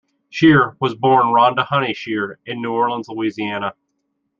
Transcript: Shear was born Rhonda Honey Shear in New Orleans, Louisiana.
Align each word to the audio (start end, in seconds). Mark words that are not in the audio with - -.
Shear 0.31 0.75
was 0.79 0.95
born 0.95 1.27
Rhonda 1.27 1.63
Honey 1.63 1.93
Shear 1.93 2.39
in 2.47 2.59
New 2.63 2.71
Orleans, 2.73 3.07
Louisiana. 3.07 3.75